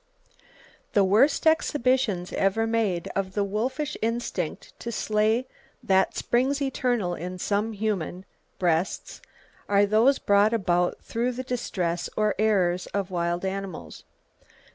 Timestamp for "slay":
4.91-5.45